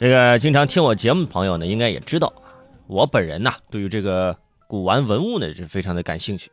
[0.00, 2.56] 这个经常听我节目的朋友呢，应该也知道啊，
[2.86, 4.34] 我本人呐，对于这个
[4.66, 6.50] 古玩文物呢，是非常的感兴趣。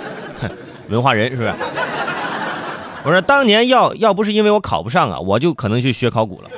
[0.88, 1.52] 文化人是不是？
[3.04, 6.48] 我说当年要要不是因为我考不上啊，我就可能去学考古了。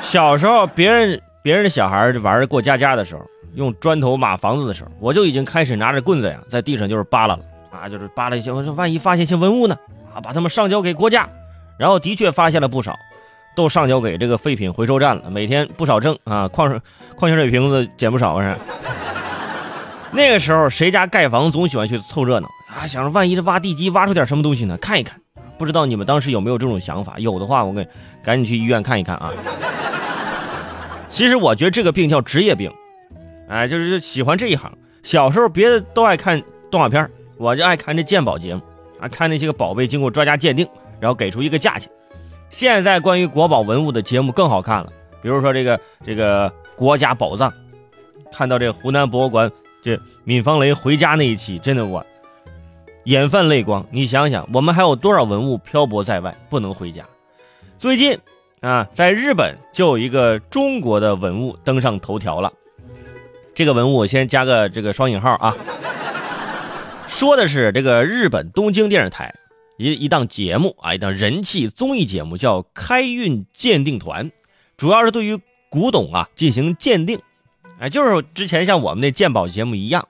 [0.00, 3.20] 小时候别人别人的小孩玩过家家的时候，
[3.54, 8.50] 用砖头码房子的时候，我就已经开始拿着棍子呀，在地上就是扒拉了啊，就是扒拉一些。
[8.50, 9.76] 我说万一发现些文物呢？
[10.14, 11.28] 啊，把他们上交给国家。
[11.78, 12.98] 然后的确发现了不少。
[13.54, 16.48] 都上交给这个废品回收站了，每天不少挣啊！
[16.48, 16.68] 矿、
[17.16, 18.56] 矿泉水瓶子捡不少是。
[20.10, 24.76] 那个时候谁家盖房总喜欢去凑热闹啊，想着万一这挖地基挖出点什么东西呢？
[24.78, 25.18] 看一看。
[25.58, 27.18] 不知道你们当时有没有这种想法？
[27.18, 27.86] 有的话，我给
[28.22, 29.32] 赶紧去医院看一看啊。
[31.08, 32.72] 其实我觉得这个病叫职业病，
[33.48, 34.72] 哎，就是喜欢这一行。
[35.02, 38.62] 小时候别的都爱看动画片，我就爱看这鉴宝节目
[38.98, 40.66] 啊，看那些个宝贝经过专家鉴定，
[40.98, 41.90] 然后给出一个价钱。
[42.52, 47.52] 现在关于国宝文物的节目更好看了，比如说这个这个国家宝藏，
[48.30, 49.50] 看到这湖南博物馆
[49.82, 52.04] 这闵方雷回家那一期，真的我
[53.04, 53.84] 眼泛泪光。
[53.90, 57.02] 你想想，我们还有多少文物漂泊在外不能回家？
[57.78, 58.16] 最近
[58.60, 62.52] 啊，在日本就有一个中国的文物登上头条了。
[63.54, 65.56] 这个文物我先加个这个双引号啊，
[67.08, 69.34] 说的是这个日本东京电视台。
[69.82, 74.30] 一一档节目啊，一档人气综艺节目叫《开运鉴定团》，
[74.76, 75.36] 主要是对于
[75.68, 77.18] 古董啊进行鉴定。
[77.80, 80.06] 哎，就是之前像我们那鉴宝节目一样，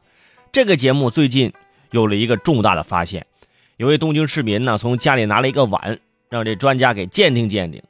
[0.53, 1.51] 这个节目最近
[1.91, 3.25] 有了一个重大的发现。
[3.79, 7.83] 有位东京市民呢，从家里拿了一个碗，让这专家给鉴定鉴定。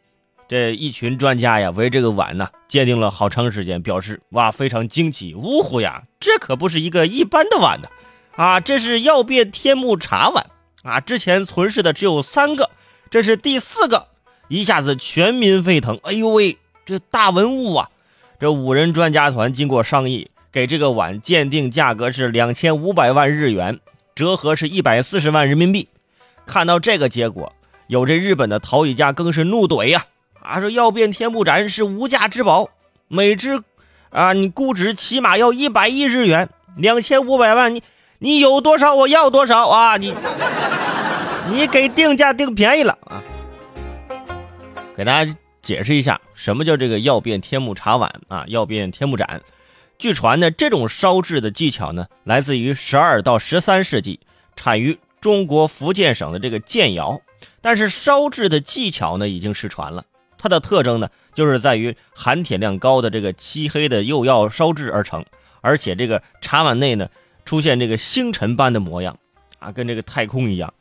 [0.48, 7.88] 这一群专家呀，围这个碗呢鉴定了好长时间，表示哇非常惊奇，呜呼呀，这可不是一个一般的碗呢，
[8.36, 10.46] 啊，这是曜变天目茶碗。
[10.82, 12.70] 啊，之前存世的只有三个，
[13.08, 14.08] 这是第四个，
[14.48, 15.98] 一下子全民沸腾。
[16.02, 17.88] 哎呦喂，这大文物啊！
[18.40, 23.78] 这五人专家团经过商议，给这个碗鉴定价格是两千五百万日元，
[24.16, 25.86] 折合是一百四十万人民币。
[26.46, 27.52] 看到这个结果，
[27.86, 30.06] 有这日本的陶艺家更是怒怼呀！
[30.40, 32.68] 啊，说曜变天不斩是无价之宝，
[33.06, 33.62] 每只
[34.10, 37.84] 啊，你估值起码要一百亿日元，两千五百万你。
[38.18, 39.96] 你有多少，我要多少啊！
[39.96, 40.14] 你，
[41.50, 43.22] 你给定价定便宜了啊！
[44.96, 48.44] 给大家解释一下，什么叫这个曜变天目茶碗啊？
[48.46, 49.42] 曜变天目盏，
[49.98, 54.20] 据传呢，这种烧制的技巧呢，来自于十二到十三世纪，
[54.56, 57.20] 产于中国福建省的这个建窑，
[57.60, 60.04] 但是烧制的技巧呢，已经失传了。
[60.38, 65.24] 它的特征呢，就是在于含铁量高的这个漆黑的釉药烧制而成，
[65.60, 67.08] 而且这个茶碗内呢。
[67.44, 69.18] 出现这个星辰般的模样，
[69.58, 70.72] 啊，跟这个太空一样。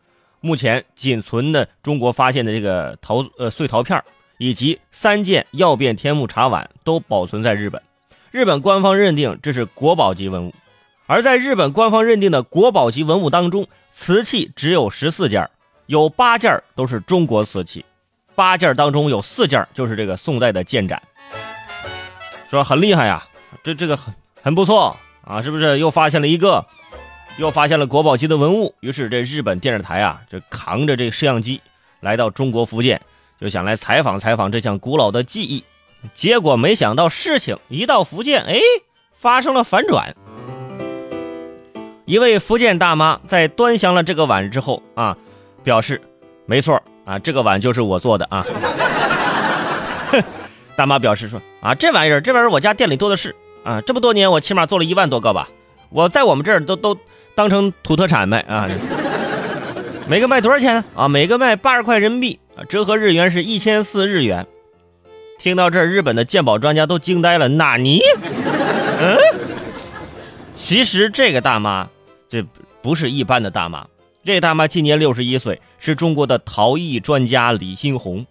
[0.41, 4.03] 目前仅存的中国发现的这个陶呃碎陶片，
[4.37, 7.81] 以及三件曜变天目茶碗都保存在日本。
[8.31, 10.53] 日本官方认定这是国宝级文物。
[11.05, 15.49] 而在日本官方认定的国宝级文物当中，瓷器只有十四件，
[15.85, 17.85] 有八件都是中国瓷器，
[18.33, 21.01] 八件当中有四件就是这个宋代的建盏，
[22.49, 23.23] 说很厉害呀，
[23.61, 24.97] 这这个很很不错。
[25.23, 26.65] 啊，是不是又发现了一个，
[27.37, 28.75] 又发现了国宝级的文物？
[28.81, 31.61] 于是这日本电视台啊，这扛着这摄像机
[31.99, 33.01] 来到中国福建，
[33.39, 35.63] 就想来采访采访这项古老的技艺。
[36.13, 38.59] 结果没想到事情一到福建，哎，
[39.13, 40.15] 发生了反转。
[42.05, 45.17] 一位福建大妈在端详了这个碗之后啊，
[45.63, 46.01] 表示
[46.45, 48.45] 没错啊，这个碗就是我做的啊。
[50.75, 53.35] 大妈表示说啊，这玩意儿，这玩意儿我家店里多的是。
[53.63, 55.47] 啊，这么多年我起码做了一万多个吧，
[55.91, 56.97] 我在我们这儿都都
[57.35, 58.69] 当成土特产卖啊。
[60.07, 60.83] 每个卖多少钱？
[60.95, 64.45] 啊，每个卖八十块人民币，折合日元是一千四日元。
[65.39, 67.47] 听到这儿，日本的鉴宝专家都惊呆了。
[67.47, 68.01] 纳尼？
[68.99, 69.17] 嗯？
[70.53, 71.89] 其实这个大妈
[72.27, 72.43] 这
[72.81, 73.87] 不是一般的大妈，
[74.23, 78.25] 这大妈今年六十一岁，是中国的陶艺专家李新红。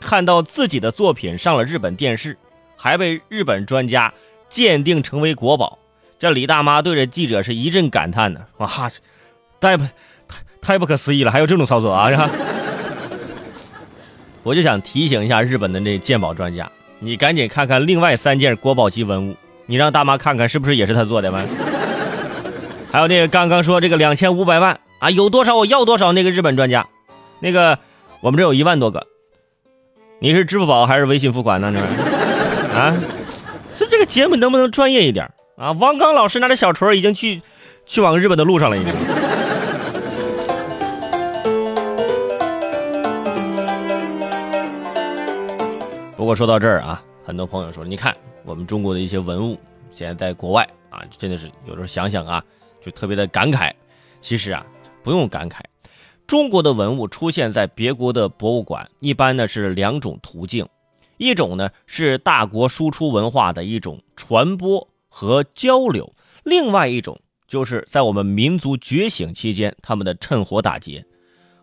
[0.00, 2.36] 看到自己的作品上了日本电视，
[2.76, 4.12] 还被日本专家。
[4.48, 5.78] 鉴定成为国宝，
[6.20, 8.68] 这李大妈对着记者是一阵感叹呢，哇，
[9.58, 9.84] 太不
[10.28, 12.10] 太太不可思议了，还有这种操作啊！
[14.44, 21.42] 我就想提醒一下日本的那鉴宝专家，你赶紧看看另外三件国宝级文物，你让大妈看看是不是也是他做的吗？
[22.92, 26.86] 还有那个刚刚说这个两千五百万啊，有多少我要多少，那个日本专家，
[27.40, 27.78] 那个
[28.20, 29.06] 我们这有一万多个，
[30.18, 31.72] 你是支付宝还是微信付款呢？
[31.72, 32.94] 这啊？
[33.74, 35.26] 就这个节目能不能专业一点
[35.60, 35.72] 啊？
[35.72, 37.42] 王刚老师拿着小锤已经去
[37.84, 38.94] 去往日本的路上了，已经。
[46.16, 49.58] 不过说到这儿啊，很多朋友说，你看我们中国的一些文物，
[49.92, 52.42] 现在在国外啊，真的是有时候想想啊，
[52.82, 53.70] 就特别的感慨。
[54.22, 54.64] 其实啊，
[55.02, 55.60] 不用感慨，
[56.26, 60.66] 中国的文物出现在别国的博物馆，一般呢是两种途径，
[61.18, 66.10] 一种呢是大国输出文化的一种传播和交流，
[66.44, 71.04] 另外一种就是在我们民族觉醒期间他们的趁火打劫。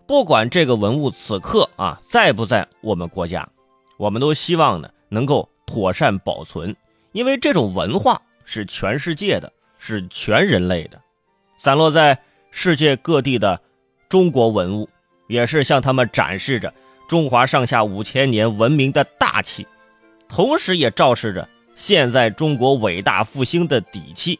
[0.05, 3.49] 不管这个文物此刻啊在不在我们国家，
[3.97, 6.75] 我们都希望呢能够妥善保存，
[7.13, 11.01] 因为这种文化是全世界的，是全人类的。
[11.57, 12.17] 散落在
[12.51, 13.59] 世界各地的
[14.07, 14.87] 中国文物，
[15.27, 16.73] 也是向他们展示着
[17.09, 19.67] 中华上下五千年文明的大气，
[20.29, 21.47] 同时也昭示着
[21.77, 24.37] 现在中国伟大复兴的底气，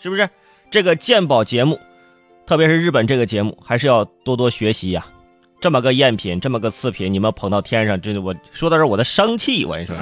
[0.00, 0.28] 是不是？
[0.70, 1.78] 这个鉴宝节目。
[2.46, 5.06] 特别是日本这个节目，还是要多多学习呀。
[5.60, 9.94] 这么个赝品，这么个次品，你们捧到天上，真的，我说到这我的生气，我跟你说。